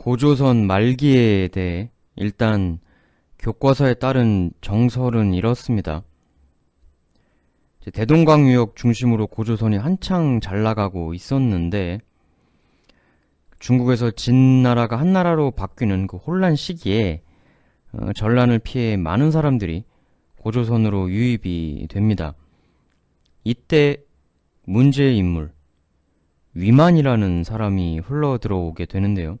[0.00, 2.78] 고조선 말기에 대해 일단
[3.38, 6.02] 교과서에 따른 정설은 이렇습니다.
[7.92, 12.00] 대동강유역 중심으로 고조선이 한창 잘 나가고 있었는데
[13.58, 17.20] 중국에서 진나라가 한나라로 바뀌는 그 혼란 시기에
[17.92, 19.84] 어, 전란을 피해 많은 사람들이
[20.38, 22.32] 고조선으로 유입이 됩니다.
[23.44, 23.98] 이때
[24.64, 25.52] 문제의 인물
[26.54, 29.38] 위만이라는 사람이 흘러 들어오게 되는데요.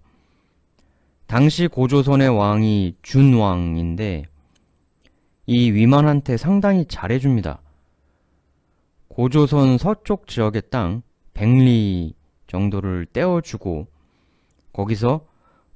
[1.30, 4.24] 당시 고조선의 왕이 준왕인데
[5.46, 7.62] 이 위만한테 상당히 잘해줍니다.
[9.06, 11.02] 고조선 서쪽 지역의 땅
[11.34, 12.14] 100리
[12.48, 13.86] 정도를 떼어주고
[14.72, 15.24] 거기서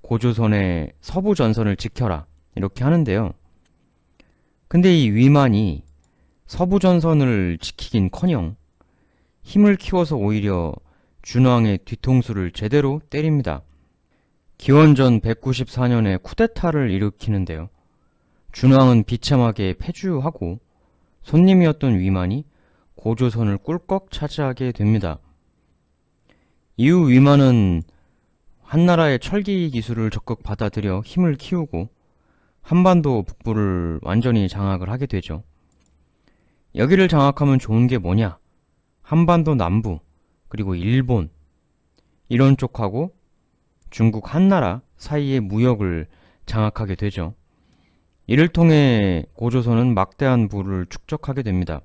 [0.01, 2.27] 고조선의 서부 전선을 지켜라
[2.57, 3.33] 이렇게 하는데요.
[4.67, 5.85] 근데 이 위만이
[6.49, 8.57] 서부 전선을 지키긴커녕
[9.45, 10.75] 힘을 키워서 오히려
[11.23, 13.63] 준왕의 뒤통수를 제대로 때립니다.
[14.59, 17.69] 기원전 194년에 쿠데타를 일으키는데요.
[18.53, 20.61] 준왕은 비참하게 패주하고
[21.23, 22.45] 손님이었던 위만이
[22.95, 25.19] 고조선을 꿀꺽 차지하게 됩니다.
[26.77, 27.83] 이후 위만은
[28.63, 31.89] 한나라의 철기 기술을 적극 받아들여 힘을 키우고
[32.63, 35.45] 한반도 북부를 완전히 장악을 하게 되죠.
[36.75, 38.39] 여기를 장악하면 좋은 게 뭐냐?
[39.03, 40.01] 한반도 남부,
[40.49, 41.29] 그리고 일본,
[42.29, 43.15] 이런 쪽하고
[43.91, 46.07] 중국 한나라 사이의 무역을
[46.47, 47.35] 장악하게 되죠.
[48.27, 51.81] 이를 통해 고조선은 막대한 부를 축적하게 됩니다.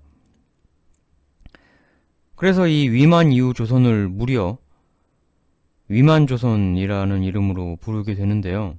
[2.36, 4.58] 그래서 이 위만 이후 조선을 무려
[5.89, 8.77] 위만조선이라는 이름으로 부르게 되는데요.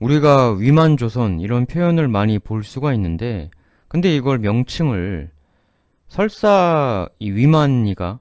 [0.00, 3.50] 우리가 위만조선 이런 표현을 많이 볼 수가 있는데
[3.88, 5.30] 근데 이걸 명칭을
[6.08, 8.18] 설사 이 위만이가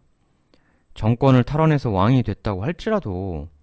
[0.93, 3.54] 정권을 탈환해서 왕이 됐다고 할지라도 꼭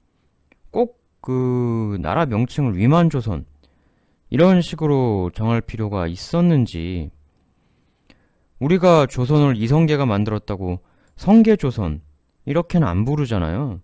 [1.23, 3.47] 그 나라 명칭을 위만조선
[4.29, 7.11] 이런 식으로 정할 필요가 있었는지
[8.59, 10.81] 우리가 조선을 이성계가 만들었다고
[11.17, 12.03] 성계조선
[12.45, 13.81] 이렇게는 안 부르잖아요.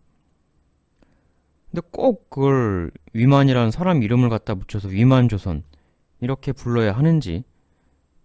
[1.71, 5.63] 근데 꼭 그걸 위만이라는 사람 이름을 갖다 붙여서 위만조선
[6.21, 7.45] 이렇게 불러야 하는지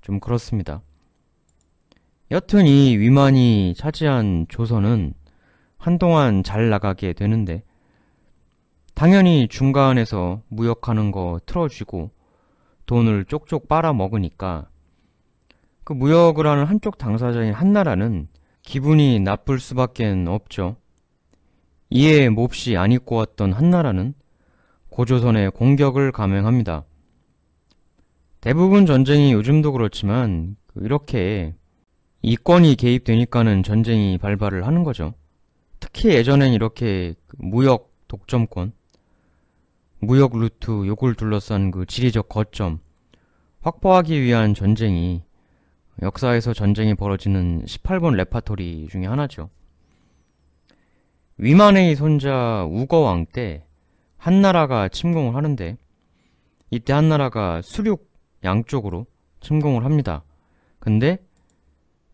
[0.01, 0.81] 좀 그렇습니다.
[2.31, 5.13] 여튼 이 위만이 차지한 조선은
[5.77, 7.63] 한동안 잘 나가게 되는데
[8.93, 12.11] 당연히 중간에서 무역하는 거 틀어주고
[12.85, 14.69] 돈을 쪽쪽 빨아먹으니까
[15.83, 18.27] 그 무역을 하는 한쪽 당사자인 한나라는
[18.61, 20.77] 기분이 나쁠 수밖엔 없죠.
[21.89, 24.13] 이에 몹시 안 입고 왔던 한나라는
[24.89, 26.85] 고조선에 공격을 감행합니다.
[28.41, 31.53] 대부분 전쟁이 요즘도 그렇지만 그 이렇게
[32.21, 35.13] 이권이 개입되니까는 전쟁이 발발을 하는 거죠.
[35.79, 38.71] 특히 예전엔 이렇게 그 무역 독점권,
[40.05, 42.79] 무역 루트 요걸 둘러싼 그 지리적 거점
[43.61, 45.23] 확보하기 위한 전쟁이
[46.01, 49.49] 역사에서 전쟁이 벌어지는 18번 레파토리 중에 하나죠.
[51.37, 53.65] 위만의 손자 우거왕 때
[54.17, 55.77] 한나라가 침공을 하는데
[56.69, 58.11] 이때 한나라가 수륙
[58.43, 59.05] 양쪽으로
[59.39, 60.23] 침공을 합니다.
[60.79, 61.17] 근데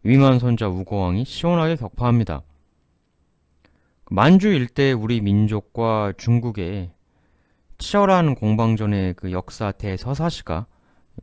[0.03, 2.43] 위만 손자 우거왕이 시원하게 격파합니다.
[4.11, 6.91] 만주 일대 우리 민족과 중국의
[7.79, 10.67] 치열한 공방전의 그 역사 대서사시가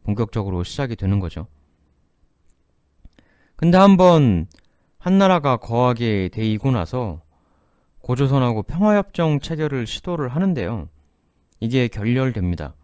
[0.03, 1.47] 본격적으로 시작이 되는 거죠.
[3.57, 4.47] 근데 한번
[4.99, 7.23] 한나라가 거하게 데이고 나서
[8.01, 10.89] 고조선하고 평화협정 체결을 시도를 하는데요.
[11.61, 12.75] 이게 결렬됩니다.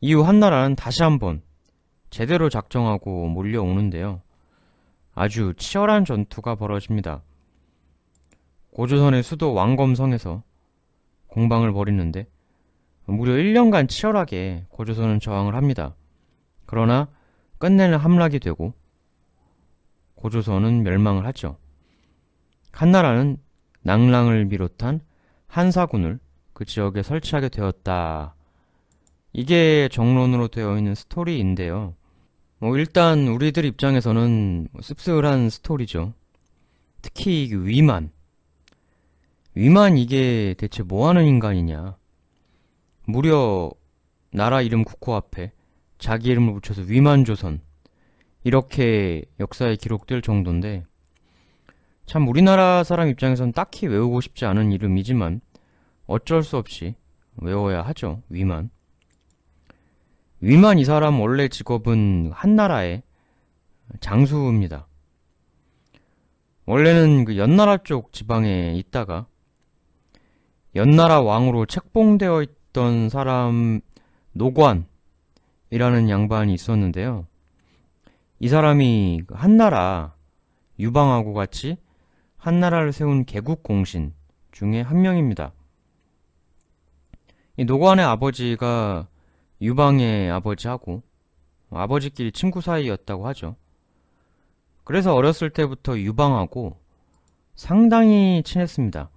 [0.00, 1.42] 이후 한나라는 다시 한번
[2.10, 4.22] 제대로 작정하고 몰려오는데요.
[5.14, 7.22] 아주 치열한 전투가 벌어집니다.
[8.72, 10.42] 고조선의 수도 왕검성에서
[11.28, 12.26] 공방을 벌이는데
[13.06, 15.94] 무려 1년간 치열하게 고조선은 저항을 합니다.
[16.66, 17.08] 그러나
[17.58, 18.74] 끝내는 함락이 되고
[20.16, 21.56] 고조선은 멸망을 하죠.
[22.72, 23.38] 한나라는
[23.82, 25.00] 낭랑을 비롯한
[25.46, 26.18] 한사군을
[26.52, 28.34] 그 지역에 설치하게 되었다.
[29.32, 31.94] 이게 정론으로 되어 있는 스토리인데요.
[32.58, 36.12] 뭐 일단 우리들 입장에서는 씁쓸한 스토리죠.
[37.02, 38.10] 특히 위만.
[39.58, 41.96] 위만 이게 대체 뭐하는 인간이냐.
[43.06, 43.72] 무려
[44.30, 45.50] 나라 이름 국호 앞에
[45.98, 47.60] 자기 이름을 붙여서 위만조선
[48.44, 50.84] 이렇게 역사에 기록될 정도인데
[52.06, 55.40] 참 우리나라 사람 입장에선 딱히 외우고 싶지 않은 이름이지만
[56.06, 56.94] 어쩔 수 없이
[57.38, 58.22] 외워야 하죠.
[58.28, 58.70] 위만.
[60.38, 63.02] 위만 이 사람 원래 직업은 한나라의
[63.98, 64.86] 장수입니다.
[66.64, 69.26] 원래는 그 연나라 쪽 지방에 있다가
[70.74, 73.80] 연나라 왕으로 책봉되어 있던 사람
[74.32, 77.26] 노관이라는 양반이 있었는데요.
[78.38, 80.14] 이 사람이 그 한나라
[80.78, 81.76] 유방하고 같이
[82.36, 84.14] 한나라를 세운 개국 공신
[84.52, 85.52] 중에 한 명입니다.
[87.56, 89.08] 이 노관의 아버지가
[89.60, 91.02] 유방의 아버지하고
[91.70, 93.56] 아버지끼리 친구 사이였다고 하죠.
[94.84, 96.78] 그래서 어렸을 때부터 유방하고
[97.56, 99.10] 상당히 친했습니다.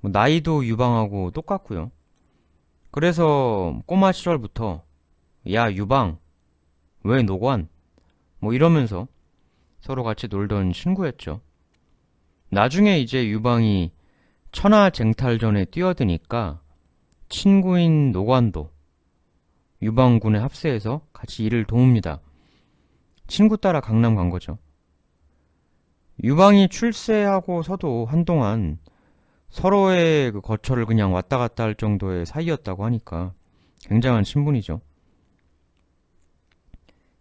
[0.00, 1.90] 뭐 나이도 유방하고 똑같고요.
[2.90, 4.82] 그래서 꼬마 시절부터
[5.52, 6.18] 야 유방
[7.04, 7.68] 왜 노관
[8.38, 9.08] 뭐 이러면서
[9.80, 11.40] 서로 같이 놀던 친구였죠.
[12.50, 13.92] 나중에 이제 유방이
[14.52, 16.60] 천하쟁탈전에 뛰어드니까
[17.28, 18.70] 친구인 노관도
[19.82, 22.20] 유방군의 합세해서 같이 일을 도웁니다.
[23.26, 24.58] 친구 따라 강남 간 거죠.
[26.24, 28.78] 유방이 출세하고서도 한동안
[29.50, 33.32] 서로의 그 거처를 그냥 왔다 갔다 할 정도의 사이였다고 하니까
[33.82, 34.80] 굉장한 친분이죠.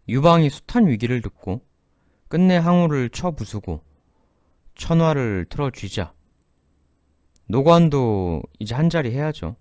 [0.09, 1.65] 유방이 숱한 위기를 듣고
[2.27, 3.83] 끝내 항우를 쳐 부수고
[4.75, 6.13] 천화를 틀어쥐자
[7.47, 9.55] 노관도 이제 한자리 해야죠.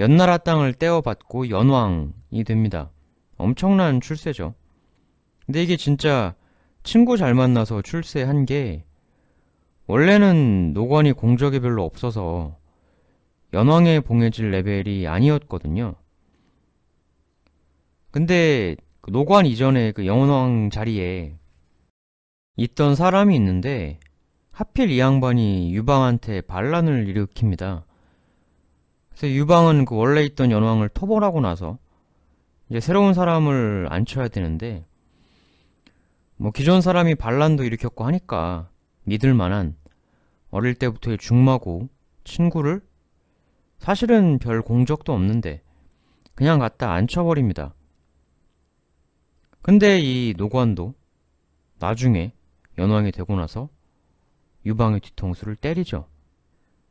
[0.00, 2.90] 연나라 땅을 떼어받고 연왕이 됩니다.
[3.36, 4.54] 엄청난 출세죠.
[5.46, 6.34] 근데 이게 진짜
[6.82, 8.84] 친구 잘 만나서 출세한 게
[9.86, 12.56] 원래는 노관이 공적이 별로 없어서
[13.52, 15.94] 연왕에 봉해질 레벨이 아니었거든요.
[18.10, 21.36] 근데 그 노관 이전에 그 영원왕 자리에
[22.56, 23.98] 있던 사람이 있는데
[24.52, 27.84] 하필 이 양반이 유방한테 반란을 일으킵니다.
[29.08, 31.78] 그래서 유방은 그 원래 있던 연왕을 토벌하고 나서
[32.68, 34.86] 이제 새로운 사람을 앉혀야 되는데
[36.36, 38.68] 뭐 기존 사람이 반란도 일으켰고 하니까
[39.04, 39.76] 믿을 만한
[40.50, 41.88] 어릴 때부터의 중마고
[42.24, 42.80] 친구를
[43.78, 45.62] 사실은 별 공적도 없는데
[46.34, 47.74] 그냥 갖다 앉혀버립니다.
[49.60, 50.94] 근데 이 노관도
[51.78, 52.32] 나중에
[52.78, 53.68] 연왕이 되고 나서
[54.64, 56.06] 유방의 뒤통수를 때리죠.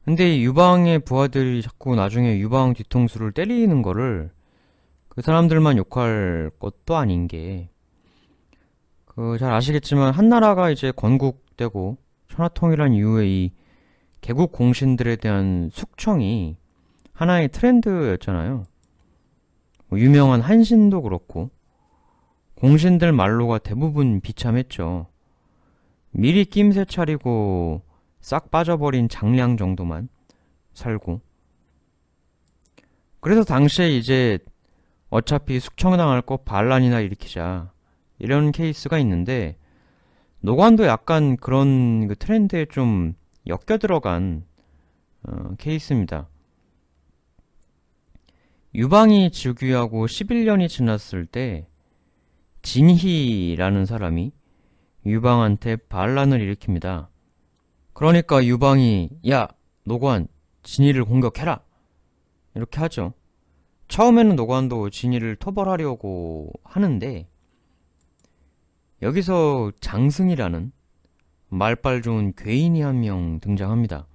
[0.03, 4.31] 근데 이 유방의 부하들이 자꾸 나중에 유방 뒤통수를 때리는 거를
[5.09, 7.69] 그 사람들만 욕할 것도 아닌 게,
[9.13, 11.97] 그, 잘 아시겠지만, 한나라가 이제 건국되고,
[12.29, 13.51] 천하통일한 이후에 이
[14.21, 16.55] 개국 공신들에 대한 숙청이
[17.11, 18.63] 하나의 트렌드였잖아요.
[19.87, 21.49] 뭐 유명한 한신도 그렇고,
[22.55, 25.07] 공신들 말로가 대부분 비참했죠.
[26.11, 27.81] 미리 낌새 차리고
[28.21, 30.07] 싹 빠져버린 장량 정도만
[30.73, 31.19] 살고.
[33.19, 34.39] 그래서 당시에 이제
[35.09, 37.70] 어차피 숙청당할 거 반란이나 일으키자.
[38.21, 39.57] 이런 케이스가 있는데,
[40.41, 43.13] 노관도 약간 그런 그 트렌드에 좀
[43.47, 44.43] 엮여 들어간
[45.23, 46.27] 어, 케이스입니다.
[48.73, 51.67] 유방이 즉위하고 11년이 지났을 때
[52.61, 54.31] 진희라는 사람이
[55.05, 57.07] 유방한테 반란을 일으킵니다.
[57.93, 59.47] 그러니까 유방이 야
[59.83, 60.27] 노관
[60.63, 61.61] 진희를 공격해라
[62.55, 63.13] 이렇게 하죠.
[63.89, 67.27] 처음에는 노관도 진희를 토벌하려고 하는데
[69.01, 70.71] 여기서 장승이라는
[71.49, 74.07] 말빨 좋은 괴인이 한 명 등장합니다.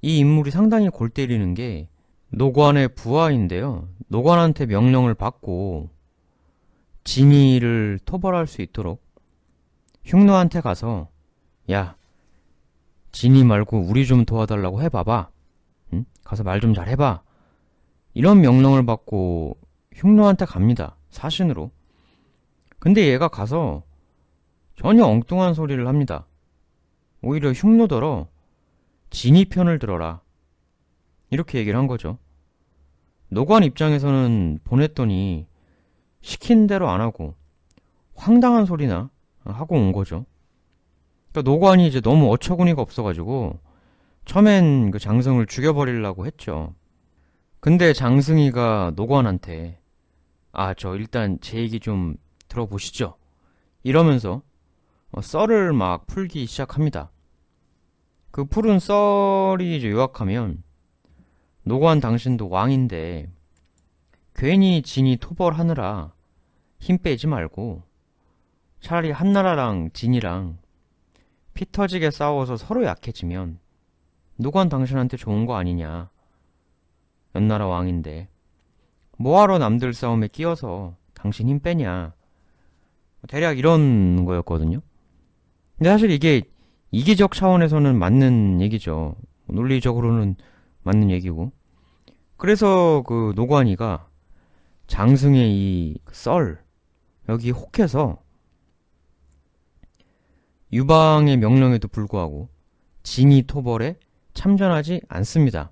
[0.00, 1.88] 이 인물이 상당히 골 때리는 게
[2.30, 3.88] 노관의 부하인데요.
[4.08, 5.90] 노관한테 명령을 받고
[7.04, 9.02] 진희를 토벌할 수 있도록
[10.04, 11.08] 흉노한테 가서
[11.70, 11.96] 야
[13.12, 15.28] 진희 말고 우리 좀 도와달라고 해봐봐.
[15.92, 16.04] 응?
[16.24, 17.22] 가서 말 좀 잘 해봐.
[18.14, 19.58] 이런 명령을 받고
[19.94, 20.96] 흉노한테 갑니다.
[21.10, 21.70] 사신으로.
[22.82, 23.84] 근데 얘가 가서
[24.74, 26.26] 전혀 엉뚱한 소리를 합니다.
[27.22, 28.26] 오히려 흉노더러
[29.08, 30.20] 진희 편을 들어라.
[31.30, 32.18] 이렇게 얘기를 한 거죠.
[33.28, 35.46] 노관 입장에서는 보냈더니
[36.22, 37.36] 시킨 대로 안 하고
[38.16, 39.10] 황당한 소리나
[39.44, 40.26] 하고 온 거죠.
[41.30, 43.60] 그러니까 노관이 이제 너무 어처구니가 없어가지고
[44.24, 46.74] 처음엔 그 장승을 죽여버리려고 했죠.
[47.60, 49.78] 근데 장승이가 노관한테
[50.50, 52.16] 아, 저 일단 제 얘기 좀
[52.52, 53.16] 들어보시죠.
[53.82, 54.42] 이러면서
[55.10, 57.10] 어, 썰을 막 풀기 시작합니다.
[58.30, 60.62] 그 푸른 썰이 요약하면
[61.64, 63.30] 노관 당신도 왕인데
[64.34, 66.12] 괜히 진이 토벌하느라
[66.78, 67.82] 힘 빼지 말고
[68.80, 70.58] 차라리 한나라랑 진이랑
[71.54, 73.58] 피 터지게 싸워서 서로 약해지면
[74.36, 76.10] 노관 당신한테 좋은 거 아니냐.
[77.34, 78.28] 연나라 왕인데
[79.18, 82.14] 뭐하러 남들 싸움에 끼어서 당신 힘 빼냐.
[83.28, 84.80] 대략 이런 거였거든요.
[85.78, 86.42] 근데 사실 이게
[86.90, 89.16] 이기적 차원에서는 맞는 얘기죠.
[89.46, 90.36] 논리적으로는
[90.82, 91.52] 맞는 얘기고.
[92.36, 94.08] 그래서 그 노관이가
[94.86, 96.62] 장승의 이 썰
[97.28, 98.18] 여기 혹해서
[100.72, 102.48] 유방의 명령에도 불구하고
[103.02, 103.96] 진이 토벌에
[104.34, 105.70] 참전하지 않습니다.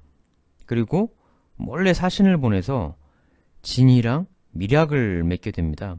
[0.66, 1.14] 그리고
[1.56, 2.96] 몰래 사신을 보내서
[3.62, 5.96] 진이랑 밀약을 맺게 됩니다.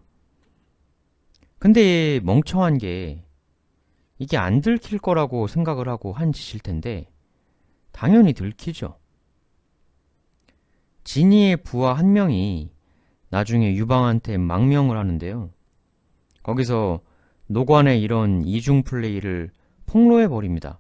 [1.62, 3.24] 근데 멍청한 게
[4.18, 7.08] 이게 안 들킬 거라고 생각을 하고 한 짓일 텐데
[7.92, 8.98] 당연히 들키죠.
[11.04, 12.72] 진이의 부하 한 명이
[13.30, 15.52] 나중에 유방한테 망명을 하는데요.
[16.42, 17.02] 거기서
[17.46, 19.52] 노관의 이런 이중 플레이를
[19.86, 20.80] 폭로해 버립니다.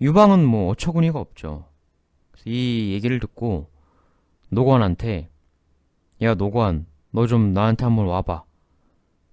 [0.00, 1.66] 유방은 뭐 어처구니가 없죠.
[2.44, 3.72] 이 얘기를 듣고
[4.50, 5.30] 노관한테
[6.22, 8.42] 야 노관 너 좀 나한테 한번 와봐.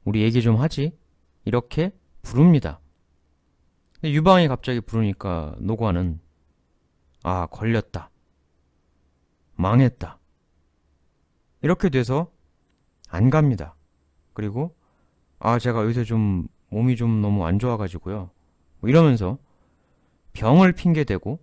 [0.05, 0.95] 우리 얘기 좀 하지?
[1.45, 2.79] 이렇게 부릅니다.
[3.95, 6.19] 근데 유방이 갑자기 부르니까 노관은
[7.23, 8.11] 아 걸렸다.
[9.55, 10.19] 망했다.
[11.63, 12.31] 이렇게 돼서
[13.09, 13.75] 안 갑니다.
[14.33, 14.75] 그리고
[15.39, 18.29] 아 제가 요새 좀 몸이 좀 너무 안 좋아가지고요.
[18.79, 19.39] 뭐 이러면서
[20.33, 21.39] 병을 핑계대고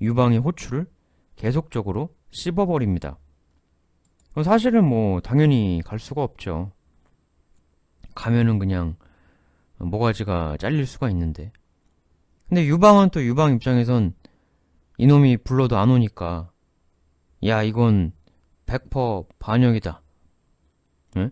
[0.00, 0.86] 유방의 호출을
[1.34, 3.18] 계속적으로 씹어버립니다.
[4.42, 6.72] 사실은 뭐 당연히 갈 수가 없죠.
[8.14, 8.96] 가면은 그냥
[9.78, 11.52] 모가지가 잘릴 수가 있는데.
[12.48, 14.14] 근데 유방은 또 유방 입장에선
[14.98, 16.50] 이놈이 불러도 안 오니까
[17.44, 18.12] 야 이건
[18.66, 20.02] 100% 반역이다.
[21.16, 21.30] 응?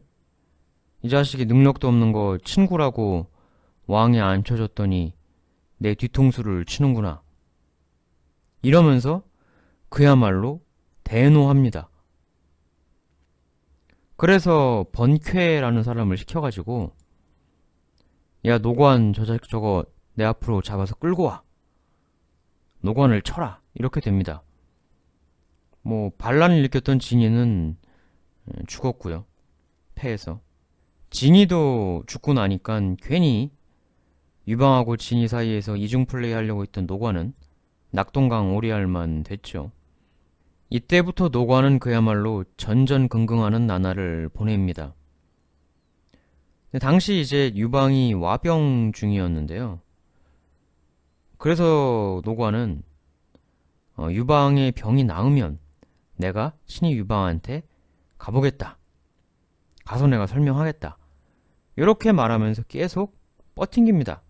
[1.03, 3.31] 이 자식이 능력도 없는 거 친구라고
[3.87, 5.15] 왕에 앉혀줬더니
[5.79, 7.23] 내 뒤통수를 치는구나.
[8.63, 9.23] 이러면서
[9.89, 10.61] 그야말로
[11.05, 11.89] 대노합니다.
[14.23, 16.93] 그래서 번쾌라는 사람을 시켜가지고
[18.45, 21.43] 야 노관 저 자식 저거 내 앞으로 잡아서 끌고 와.
[22.83, 23.61] 노관을 쳐라.
[23.75, 24.45] 이렇게 됩니다.
[25.81, 27.77] 뭐 반란을 일으켰던 진이는
[28.69, 29.25] 죽었고요.
[29.97, 30.39] 패해서.
[31.11, 33.51] 진이도 죽고 나니까 괜히
[34.47, 37.35] 유방하고 진이 사이에서 이중 플레이 하려고 했던 노관은
[37.91, 39.73] 낙동강 오리알만 됐죠.
[40.73, 44.95] 이때부터 노관은 그야말로 전전긍긍하는 나날을 보냅니다.
[46.81, 49.81] 당시 이제 유방이 와병 중이었는데요.
[51.37, 52.83] 그래서 노관은
[53.99, 55.59] 어, 유방의 병이 나으면
[56.17, 57.65] 내가 신이 유방한테
[58.17, 58.79] 가보겠다.
[59.85, 60.97] 가서 내가 설명하겠다.
[61.77, 63.15] 이렇게 말하면서 계속
[63.57, 64.23] 뻗팅깁니다.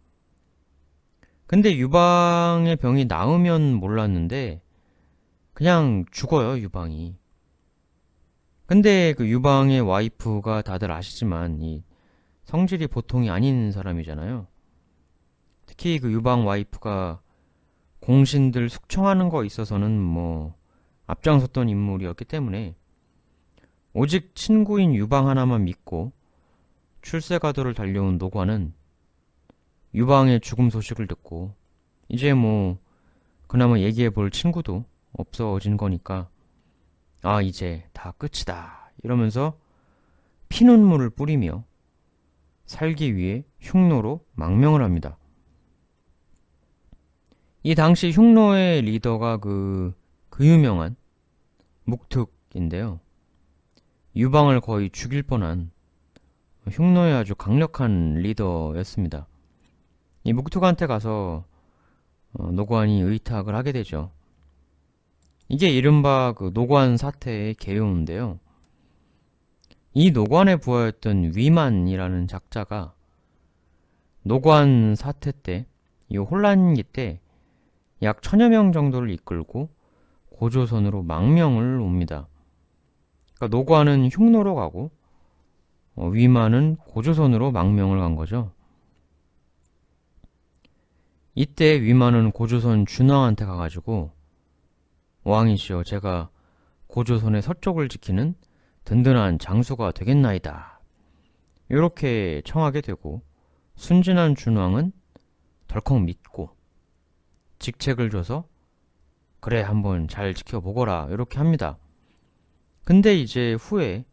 [1.46, 4.60] 근데 유방의 병이 나으면 몰랐는데
[5.62, 7.14] 그냥 죽어요, 유방이.
[8.66, 11.84] 근데 그 유방의 와이프가 다들 아시지만 이
[12.42, 14.48] 성질이 보통이 아닌 사람이잖아요.
[15.66, 17.22] 특히 그 유방 와이프가
[18.00, 20.56] 공신들 숙청하는 거 있어서는 뭐
[21.06, 22.74] 앞장섰던 인물이었기 때문에
[23.92, 26.10] 오직 친구인 유방 하나만 믿고
[27.02, 28.74] 출세가도를 달려온 노관은
[29.94, 31.54] 유방의 죽음 소식을 듣고
[32.08, 32.78] 이제 뭐
[33.46, 36.28] 그나마 얘기해 볼 친구도 없어진 거니까
[37.22, 39.58] 아 이제 다 끝이다 이러면서
[40.48, 41.64] 피눈물을 뿌리며
[42.66, 45.18] 살기 위해 흉노로 망명을 합니다.
[47.62, 49.94] 이 당시 흉노의 리더가 그,
[50.30, 50.96] 그 유명한
[51.84, 53.00] 묵특인데요.
[54.16, 55.70] 유방을 거의 죽일 뻔한
[56.68, 59.26] 흉노의 아주 강력한 리더였습니다.
[60.24, 61.44] 이 묵특한테 가서
[62.34, 64.10] 어, 노관이 의탁을 하게 되죠.
[65.52, 68.40] 이게 이른바 그 노관 사태의 개요인데요.
[69.94, 72.92] 이 노관의 부하였던 위만이라는 작자가
[74.24, 75.66] 노관 사태 때,
[76.08, 77.22] 이 혼란기 때
[78.02, 79.70] 약 천여 명 정도를 이끌고
[80.30, 82.26] 고조선으로 망명을 옵니다.
[83.36, 84.90] 그러니까 노관은 흉노로 가고
[85.94, 88.50] 어, 위만은 고조선으로 망명을 간 거죠.
[91.34, 94.10] 이때 위만은 고조선 준왕한테 가가지고
[95.24, 96.30] 왕이시여 제가
[96.88, 98.34] 고조선의 서쪽을 지키는
[98.84, 100.80] 든든한 장수가 되겠나이다.
[101.68, 103.22] 이렇게 청하게 되고
[103.76, 104.92] 순진한 준왕은
[105.68, 106.50] 덜컥 믿고
[107.58, 108.46] 직책을 줘서
[109.40, 111.78] 그래 한번 잘 지켜보거라 이렇게 합니다.
[112.84, 114.04] 근데 이제 후에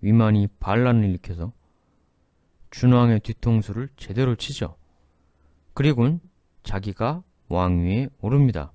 [0.00, 1.52] 위만이 반란을 일으켜서
[2.70, 4.76] 준왕의 뒤통수를 제대로 치죠.
[5.74, 6.20] 그리고는
[6.62, 8.72] 자기가 왕위에 오릅니다.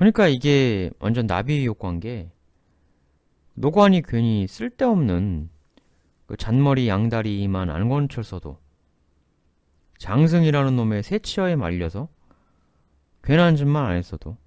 [0.00, 2.30] 그러니까 이게 완전 나비 효과인 게
[3.52, 5.50] 노관이 괜히 쓸데없는
[6.24, 8.58] 그 잔머리 양다리만 안건철 써도
[9.98, 12.08] 장승이라는 놈의 새치어에 말려서
[13.22, 14.38] 괜한 짓만 안 했어도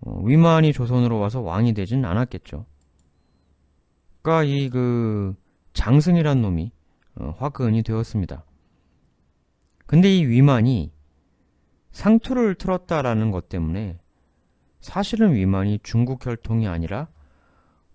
[0.00, 2.66] 어, 위만이 조선으로 와서 왕이 되진 않았겠죠.
[4.20, 5.36] 그러니까 이 그
[5.74, 6.72] 장승이란 놈이
[7.14, 8.44] 어, 화근이 되었습니다.
[9.86, 10.90] 근데 이 위만이
[11.92, 14.00] 상투를 틀었다라는 것 때문에
[14.86, 17.08] 사실은 위만이 중국 혈통이 아니라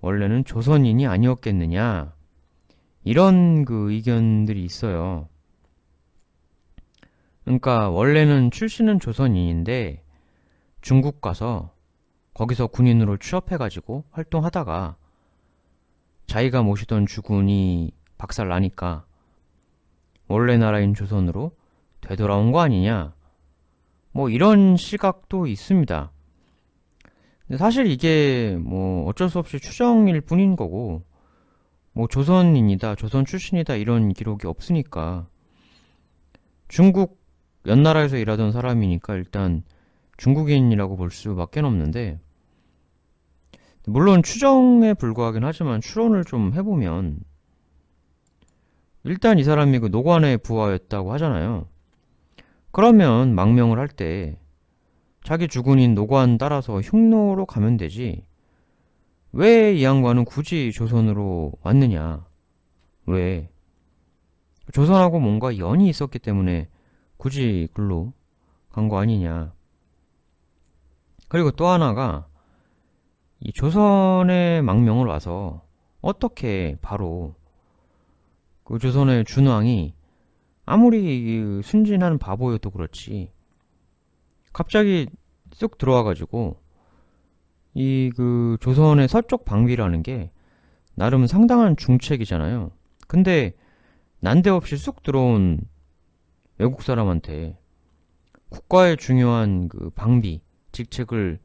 [0.02, 2.14] 원래는 조선인이 아니었겠느냐
[3.06, 5.30] 이런 그 의견들이 있어요.
[7.46, 10.04] 그러니까 원래는 출신은 조선인인데
[10.82, 11.74] 중국 가서
[12.34, 14.98] 거기서 군인으로 취업해가지고 활동하다가
[16.28, 19.06] 자기가 모시던 주군이 박살 나니까
[20.28, 21.56] 원래 나라인 조선으로
[22.02, 23.14] 되돌아온 거 아니냐
[24.12, 26.12] 뭐 이런 시각도 있습니다.
[27.58, 31.03] 사실 이게 뭐 어쩔 수 없이 추정일 뿐인 거고
[31.93, 35.27] 뭐 조선인이다 조선 출신이다 이런 기록이 없으니까
[36.67, 37.22] 중국
[37.65, 39.63] 연나라에서 일하던 사람이니까 일단
[40.17, 42.20] 중국인이라고 볼 수밖에 없는데
[43.86, 47.20] 물론 추정에 불과하긴 하지만 추론을 좀 해보면
[49.03, 51.67] 일단 이 사람이 그 노관의 부하였다고 하잖아요.
[52.72, 54.38] 그러면 망명을 할 때
[55.24, 58.25] 자기 주군인 노관 따라서 흉노로 가면 되지.
[59.34, 62.25] 왜 이 양반은 굳이 조선으로 왔느냐?
[63.06, 63.50] 왜?
[64.74, 66.68] 조선하고 뭔가 연이 있었기 때문에
[67.18, 68.13] 굳이 글로
[68.72, 69.54] 간 거 아니냐.
[71.30, 72.28] 그리고 또 하나가
[73.40, 75.62] 이 조선의 망명을 와서
[76.01, 77.36] 어떻게 바로
[78.63, 79.94] 그 조선의 준왕이
[80.66, 83.32] 아무리 순진한 바보여도 그렇지
[84.53, 85.08] 갑자기
[85.53, 86.58] 쑥 들어와가지고
[87.74, 90.31] 이 그 조선의 서쪽 방비라는 게
[90.96, 92.72] 나름 상당한 중책이잖아요.
[93.08, 93.53] 근데
[94.20, 95.62] 난데없이 쑥 들어온
[96.58, 97.58] 외국 사람한테
[98.50, 100.41] 국가의 중요한 그 방비,
[100.74, 101.39] 직책을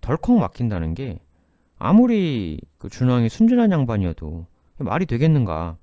[0.00, 1.20] 덜컥 맡긴다는 게
[1.78, 4.46] 아무리 그 준왕이 순진한 양반이어도
[4.78, 5.76] 말이 되겠는가.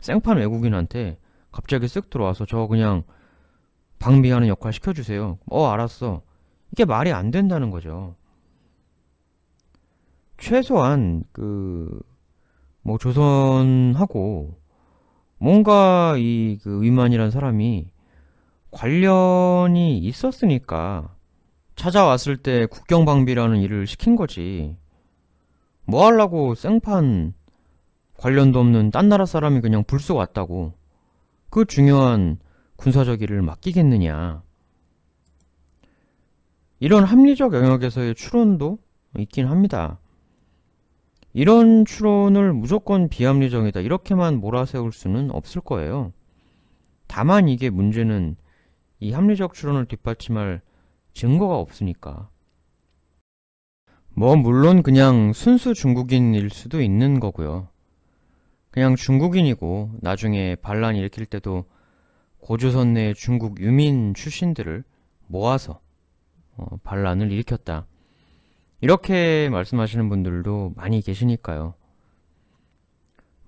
[0.00, 1.18] 생판 외국인한테
[1.52, 3.04] 갑자기 쓱 들어와서 저 그냥
[3.98, 5.38] 방비하는 역할 시켜주세요.
[5.50, 6.22] 어, 알았어.
[6.72, 8.14] 이게 말이 안 된다는 거죠.
[10.38, 12.00] 최소한 그
[12.82, 14.60] 뭐 조선하고
[15.38, 17.90] 뭔가 이 그 위만이란 사람이
[18.70, 21.16] 관련이 있었으니까
[21.74, 24.76] 찾아왔을 때 국경방비라는 일을 시킨 거지.
[25.84, 27.34] 뭐 하려고 생판
[28.18, 30.72] 관련도 없는 딴 나라 사람이 그냥 불쑥 왔다고.
[31.50, 32.38] 그 중요한
[32.76, 34.42] 군사적 일을 맡기겠느냐.
[36.78, 38.78] 이런 합리적 영역에서의 추론도
[39.18, 39.98] 있긴 합니다.
[41.32, 46.12] 이런 추론을 무조건 비합리적이다 이렇게만 몰아세울 수는 없을 거예요.
[47.06, 48.36] 다만 이게 문제는
[49.00, 50.62] 이 합리적 추론을 뒷받침할
[51.12, 52.30] 증거가 없으니까.
[54.14, 57.68] 뭐 물론 그냥 순수 중국인일 수도 있는 거고요.
[58.70, 61.64] 그냥 중국인이고 나중에 반란 일으킬 때도
[62.46, 64.84] 고조선 내 중국 유민 출신들을
[65.26, 65.80] 모아서
[66.56, 67.86] 어, 반란을 일으켰다.
[68.80, 71.74] 이렇게 말씀하시는 분들도 많이 계시니까요.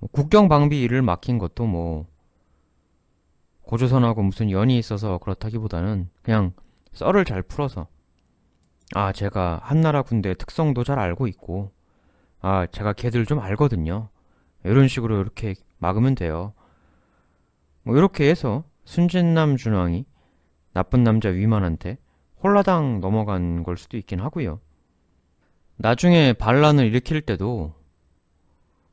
[0.01, 2.09] 뭐 국경 방비 일을 맡긴 것도 뭐
[3.63, 6.53] 고조선하고 무슨 연이 있어서 그렇다기보다는 그냥
[6.93, 7.87] 썰을 잘 풀어서
[8.97, 11.71] 아 제가 한나라 군대 특성도 잘 알고 있고
[12.41, 14.09] 아 제가 걔들 좀 알거든요.
[14.65, 16.53] 이런 식으로 이렇게 막으면 돼요.
[17.85, 20.07] 뭐 이렇게 해서 순진남 준왕이
[20.73, 21.99] 나쁜 남자 위만한테
[22.43, 24.61] 홀라당 넘어간 걸 수도 있긴 하고요.
[25.77, 27.75] 나중에 반란을 일으킬 때도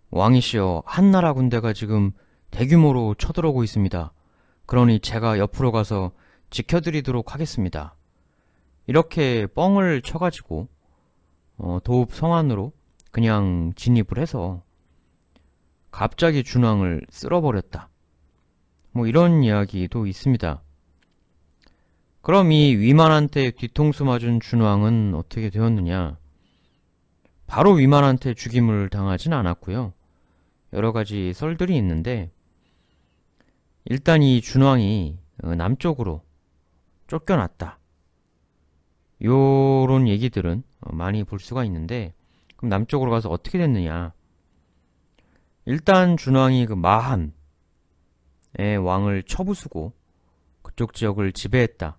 [0.09, 2.11] 왕이시여 한나라 군대가 지금
[2.51, 4.11] 대규모로 쳐들어오고 있습니다.
[4.65, 6.11] 그러니 제가 옆으로 가서
[6.49, 7.95] 지켜드리도록 하겠습니다.
[8.87, 10.67] 이렇게 뻥을 쳐가지고
[11.57, 12.73] 어, 도읍 성안으로
[13.11, 14.61] 그냥 진입을 해서
[15.89, 17.87] 갑자기 준왕을 쓸어버렸다.
[18.95, 20.61] 뭐 이런 이야기도 있습니다.
[22.21, 26.17] 그럼 이 위만한테 뒤통수 맞은 준왕은 어떻게 되었느냐?
[27.45, 29.91] 바로 위만한테 죽임을 당하진 않았고요.
[30.71, 32.31] 여러 가지 썰들이 있는데
[33.83, 36.21] 일단 이 준왕이 어, 남쪽으로
[37.07, 37.77] 쫓겨났다.
[39.21, 42.13] 요런 얘기들은 어, 많이 볼 수가 있는데
[42.55, 44.13] 그럼 남쪽으로 가서 어떻게 됐느냐?
[45.65, 47.33] 일단 준왕이 그 마한의
[48.57, 49.93] 왕을 처부수고
[50.61, 51.97] 그쪽 지역을 지배했다.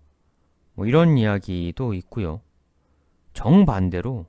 [0.74, 2.40] 뭐 이런 이야기도 있고요.
[3.32, 4.26] 정반대로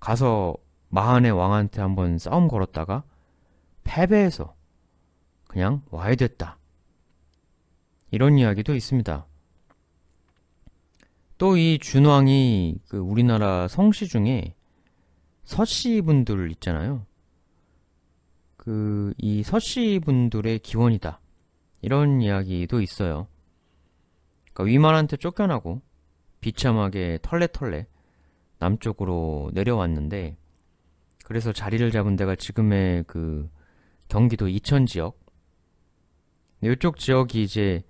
[0.00, 0.54] 가서
[0.88, 3.04] 마한의 왕한테 한번 싸움 걸었다가
[3.84, 4.54] 패배해서
[5.46, 6.58] 그냥 와야 됐다.
[8.10, 9.26] 이런 이야기도 있습니다.
[11.38, 14.54] 또 이 준왕이 그 우리나라 성씨 중에
[15.44, 17.06] 서씨 분들 있잖아요.
[18.60, 21.20] 그 이 서씨 분들의 기원이다.
[21.80, 23.26] 이런 이야기도 있어요.
[24.52, 25.80] 그러니까 위만한테 쫓겨나고
[26.40, 27.86] 비참하게 털레털레
[28.58, 30.36] 남쪽으로 내려왔는데
[31.24, 33.48] 그래서 자리를 잡은 데가 지금의 그
[34.08, 35.18] 경기도 이천 지역
[36.62, 37.82] 이쪽 지역이 이제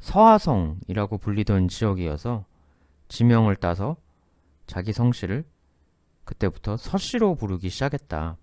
[0.00, 2.44] 서하성이라고 불리던 지역이어서
[3.08, 3.96] 지명을 따서
[4.66, 5.44] 자기 성씨를
[6.24, 8.36] 그때부터 서씨로 부르기 시작했다.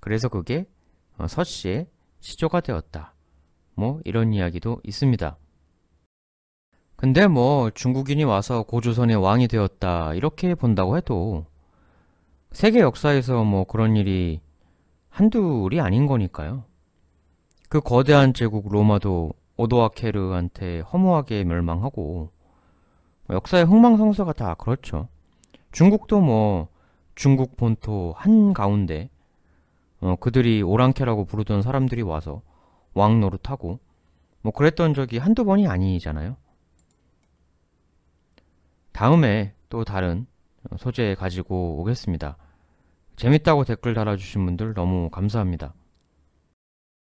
[0.00, 0.77] 그래서 그게 어,
[1.26, 1.88] 서씨의
[2.20, 3.14] 시조가 되었다.
[3.74, 5.36] 뭐 이런 이야기도 있습니다.
[6.96, 11.46] 근데 뭐 중국인이 와서 고조선의 왕이 되었다 이렇게 본다고 해도
[12.50, 14.40] 세계 역사에서 뭐 그런 일이
[15.08, 16.64] 한둘이 아닌 거니까요.
[17.68, 22.30] 그 거대한 제국 로마도 오도아케르한테 허무하게 멸망하고
[23.26, 25.08] 뭐 역사의 흥망성쇠가 다 그렇죠.
[25.70, 26.68] 중국도 뭐
[27.14, 29.10] 중국 본토 한 가운데
[30.00, 32.42] 어, 그들이 오랑캐라고 부르던 사람들이 와서
[32.94, 33.80] 왕 노릇하고
[34.42, 36.36] 뭐 그랬던 적이 한두 번이 아니잖아요.
[38.92, 40.26] 다음에 또 다른
[40.76, 42.36] 소재 가지고 오겠습니다.
[43.16, 45.74] 재밌다고 댓글 달아주신 분들 너무 감사합니다.